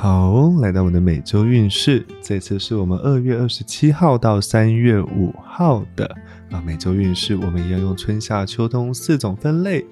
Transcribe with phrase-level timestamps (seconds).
[0.00, 6.06] 好，来到我们的每周运势，这次是我们二月二十七号到三月五号的
[6.52, 9.84] 啊每周运势，我们一样用春夏秋冬四种分类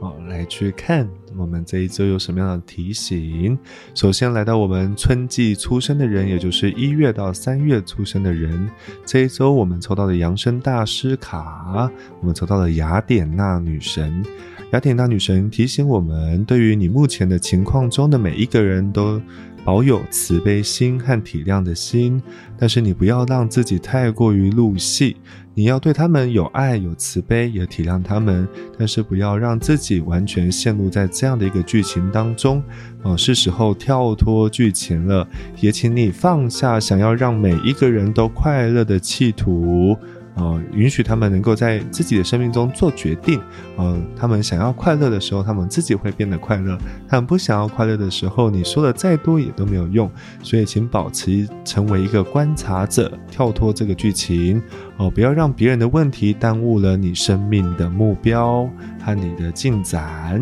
[0.00, 3.56] 哦来去看我们这一周有什么样的提醒。
[3.94, 8.68] 首先来到我们春季出生的人，也就是一月到三月出生的人，
[9.06, 11.88] 这一周我们抽到的扬声大师卡，
[12.20, 14.24] 我们抽到了雅典娜女神。
[14.72, 19.20] 雅典娜女神提醒我们，对于你目前的情况中的每一个人都。
[19.64, 22.20] 保有慈悲心和体谅的心，
[22.58, 25.16] 但是你不要让自己太过于入戏。
[25.54, 32.60] 你要对他们有爱、有慈悲，也体谅他们，但是不要让自己完全陷入在这样的一个剧情当中。
[33.04, 35.28] 哦，是时候跳脱剧情了，
[35.60, 39.96] 也请你放下想要让每一个人都快乐的企图。
[40.34, 43.40] 呃，允许他们能够在自己的生命中做决定。
[43.76, 46.76] 呃，他们想要快乐的时候，他们自己会变得快乐；
[47.08, 50.10] 他们不想要快乐的时候，你说的再多也都没有用。
[50.42, 54.62] 所以，请保持成为一个观察者，跳脱这个剧情。
[54.96, 58.68] 哦，不要让别人的问题耽误了你生命的目标
[59.04, 60.40] 和你的进展。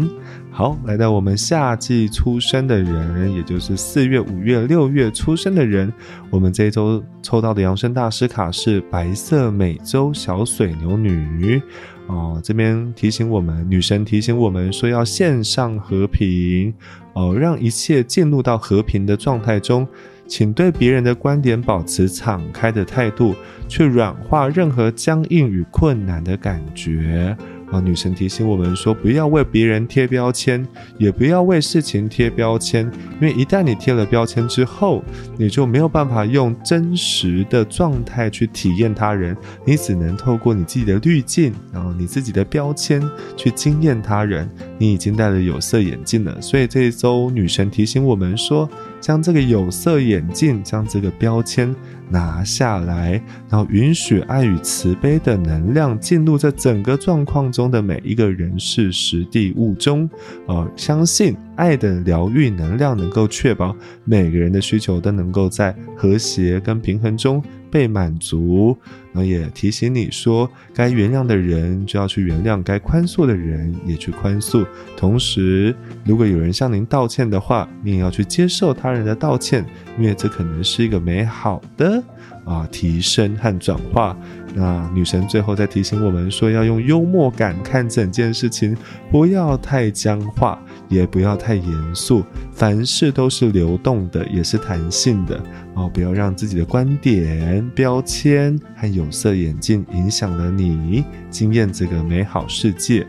[0.53, 5.91] 好，来到我们夏季出生的人，也就是四月、五月、六月出生的人，
[6.29, 11.63] 我们这一周抽到的扬声大师卡是白色美洲小水牛女。
[12.09, 16.75] 哦，这边提醒我们，女神提醒我们说要线上和平，
[17.15, 19.87] 哦，让一切进入到和平的状态中。
[20.27, 23.35] 请对别人的观点保持敞开的态度，
[23.67, 27.37] 去软化任何僵硬与困难的感觉。
[27.71, 30.67] 啊，女神提醒我们说，不要为别人贴标签，
[30.99, 32.91] 也不要为事情贴标签，
[33.21, 35.03] 因为一旦你贴了标签之后，
[35.37, 43.03] 你就没有办法用真实的状态去体验他人，你只能透过你自己的滤镜，然后你自己的标签
[43.37, 44.49] 去惊艳他人。
[44.79, 48.69] 你已经戴了有色眼镜了，所以这一周女神提醒我们说，
[49.01, 51.75] 将这个有色眼镜，将这个标签。
[52.13, 60.09] 拿下来，然后允许爱与慈悲的能量进入这整个状况中中的每一个人事、实地、物中。
[60.47, 68.75] 呃，相信爱的疗愈能量能够确保每个人的需求都能够在和谐跟平衡中被满足。
[69.13, 74.65] 那也提醒你说，该原谅的人就要去原谅，该宽恕的人也去宽恕。
[74.97, 79.67] 同时，如果有人向您道歉的话，你也要去接受他人的道歉，
[79.99, 82.03] 因为这可能是一个美好的
[82.45, 84.17] 啊提升和转化。
[84.55, 88.77] 那女神最后再提醒我们说，要用幽默感看整件事情，
[89.11, 92.25] 不要太僵化，也不要太严肃。
[92.53, 95.41] 凡事都是流动的，也是弹性的
[95.75, 95.89] 哦。
[95.95, 103.07] 不要让自己的观点、标签和有色眼镜影响了你，惊艳这个美好世界。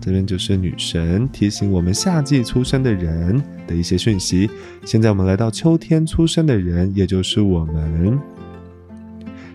[0.00, 4.48] 这边就是女神提醒我们夏季出生的人的一些讯息。
[4.84, 8.18] 现在我们来到秋天出生的人，也就是我们。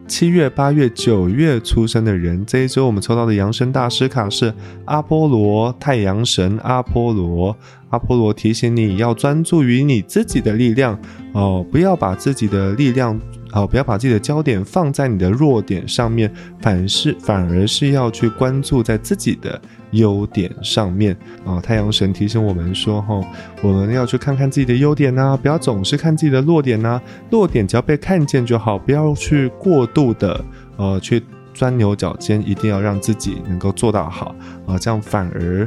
[0.08, 4.54] 七月、八月、九月出生的人，这一周我们抽到的阳神大师卡是
[4.86, 7.58] 阿波罗太阳神阿波罗。
[7.90, 11.00] 阿波罗提醒你要专注于你自己的力量
[11.32, 13.20] 哦，不要把自己的力量。
[13.52, 16.30] 好，不要把自己的焦点放在你的弱点上面，
[16.60, 19.62] 反是反而是要去关注在自己的
[19.92, 21.62] 优点上面啊！
[21.62, 23.22] 太阳神提醒我们说，哈，
[23.62, 27.02] 我们要去看看自己的优点呐，不要总是看自己的弱点呐。
[27.30, 30.44] 弱点只要被看见就好，不要去过度的
[30.76, 31.24] 呃去
[31.54, 34.36] 钻牛角尖，一定要让自己能够做到好
[34.68, 35.66] 啊，这样反而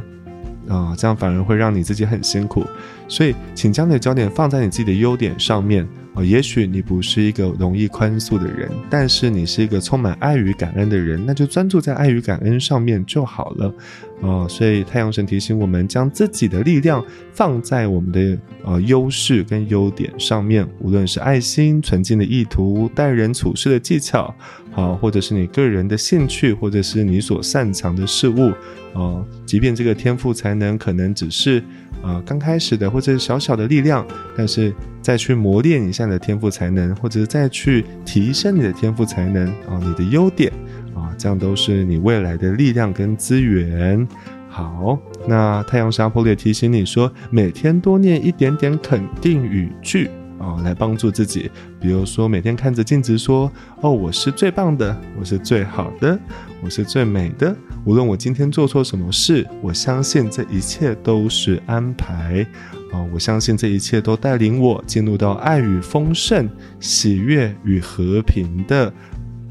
[0.67, 2.63] 啊，这样反而会让你自己很辛苦。
[3.07, 5.87] 所以，请将你的焦点放在你自己的优点上面。
[6.23, 13.73] 也许你不是一个容易宽恕的人，但是你是一个充满爱与感恩的人，那就专注在爱与感恩上面就好了。
[14.21, 24.33] 哦，所以太阳神提醒我们，将自己的力量放在我们的呃优势跟优点上面，无论是爱心、纯净的意图、待人处事的技巧，
[24.71, 28.51] 好，或者是你个人的兴趣，或者是你所擅长的事物，
[28.93, 31.63] 哦，即便这个天赋才能可能只是。
[32.01, 34.05] 啊，刚开始的或者小小的力量，
[34.35, 40.51] 但是再去磨练一下你的天赋才能，或者再去提升你的天赋才能啊，你的优点
[40.95, 44.07] 啊，这样都是你未来的力量跟资源。
[44.47, 44.97] 好，
[45.27, 50.09] 那太阳沙坡也提醒你说，每天多念一点点肯定语句。
[50.39, 51.51] 哦，来帮助自己，
[51.81, 53.51] 比如说每天看着镜子说
[53.83, 56.17] ：“哦，我是最棒的，我是最好的，
[56.63, 57.53] 我是最美的。
[57.85, 62.45] 无论我今天做错什么事，我相信这一切都是安排。
[62.91, 66.49] 哦，我相信这一切都带领我进入到爱与丰盛、
[66.79, 68.87] 喜悦与和平的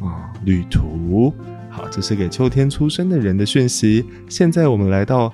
[0.01, 1.33] 啊旅途。
[1.71, 4.05] 好，这是给秋天出生的人的讯息。
[4.29, 5.33] 现在我们来到。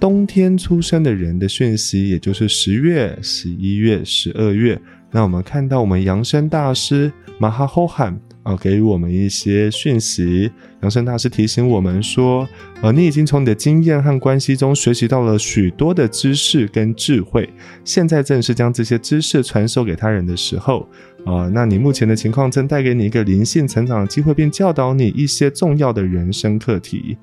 [0.00, 4.76] 冬天出生的人的讯息，也就是十月、十一月、十二月。
[5.12, 8.20] 那我们看到我们扬声大师马哈吼罕。
[8.42, 10.50] 啊，给予我们一些讯息。
[10.80, 12.48] 杨生大师提醒我们说，
[12.82, 17.48] 呃，你已经从你的经验和关系中学习到了许多的知识跟智慧，
[17.84, 20.88] 现在正是将这些知识传授给他人的时候。
[21.24, 27.16] 啊，那你目前的情况正带给你一个灵性成长的机会，并教导你一些重要的人生课题。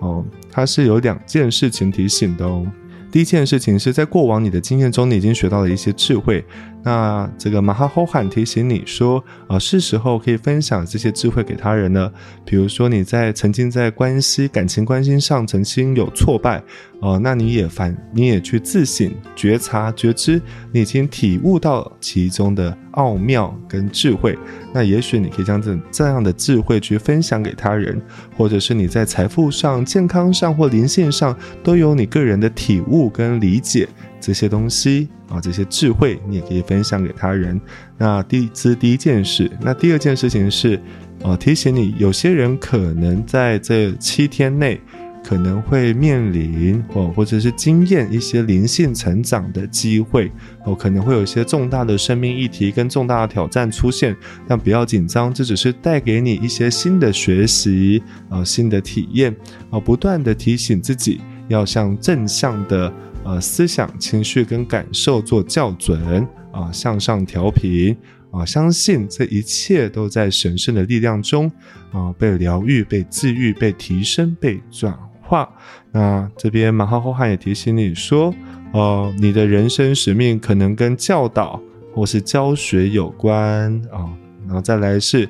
[0.00, 2.70] 哦，它是有两件事情提醒的哦。
[3.10, 6.44] 第一件事情是在过往你的经验中，你已经学到了一些智慧。
[6.86, 12.12] 那这个马哈吼罕提醒你说，啊，是时候可以分享这些智慧给他人了。
[12.44, 16.62] 比如说你在曾经在关系、感情关系上曾经有挫败，
[17.02, 20.40] 呃，那你也反，你也去自省、觉察、觉知，
[20.70, 24.38] 你已经体悟到其中的奥妙跟智慧。
[24.72, 28.00] 那也许你可以将这这样的智慧去分享给他人，
[28.36, 33.88] 或者是你在财富上、健康上或灵性上都有你个人的体悟跟理解。
[34.20, 37.60] 这些东西啊，这些智慧，你也可以分享给他人。
[37.98, 40.80] 那第这第一件事，那第二件事情是，
[41.22, 44.80] 呃，提醒你，有些人可能在这七天内
[45.24, 50.30] 可能会面临或或者是经验一些灵性成长的机会，
[50.64, 54.16] 哦，可能会有一些重大的生命议题跟重大的挑战出现，
[54.46, 59.34] 但不要紧张，这只是带给你一些新的学习啊，新的体验
[59.70, 62.92] 啊，不断的提醒自己要向正向的。
[63.26, 67.96] 呃，思想、情绪跟感受做校准啊，向上调频
[68.30, 71.50] 啊，相信这一切都在神圣的力量中
[71.90, 75.52] 啊，被疗愈、被治愈、被提升、被转化。
[75.90, 78.32] 那这边马哈后汉也提醒你说，
[78.72, 81.60] 哦，你的人生使命可能跟教导
[81.92, 84.06] 或是教学有关啊，
[84.46, 85.28] 然后再来是，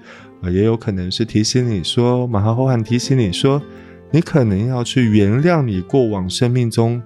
[0.52, 3.62] 也有可能是提醒你说，马哈后汉提醒你说，
[4.10, 7.00] 你可能要去原谅你过往生命中。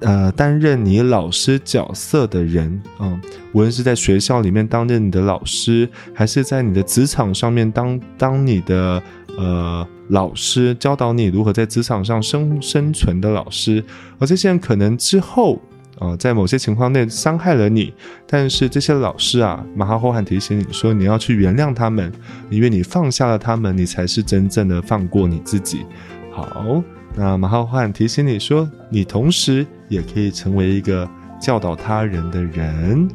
[0.00, 3.20] 呃，担任你老师角色的人，嗯，
[3.52, 9.02] 无论是在学校里面担任你的老师，还是在你的职场上面当当你的
[9.36, 13.82] 呃老师，教导你如何在职场上生生存的老师，
[14.20, 15.60] 而这些人可能之后
[15.98, 17.92] 啊，在某些情况内伤害了你，
[18.24, 22.12] 但是这些老师啊，马哈霍罕提醒你说，你要去原谅他们，
[22.50, 25.84] 因为你放下了他们，你才是真正的放过你自己。
[26.30, 26.80] 好。
[27.14, 31.08] 那马浩焕提醒你说，你同时也可以成为一个
[31.40, 33.08] 教导他人的人。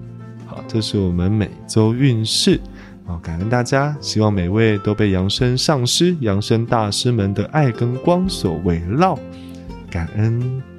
[0.45, 2.59] 好，这是我们每周运势。
[3.05, 9.17] 好，感恩大家，希望每位都被扬声上师、扬声大师们的爱跟光所围绕。
[9.89, 10.72] 感恩。